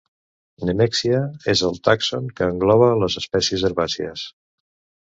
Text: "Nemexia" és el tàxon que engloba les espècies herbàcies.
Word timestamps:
"Nemexia" 0.69 1.19
és 1.53 1.63
el 1.69 1.77
tàxon 1.89 2.33
que 2.41 2.51
engloba 2.55 2.91
les 3.05 3.21
espècies 3.25 3.69
herbàcies. 3.71 4.31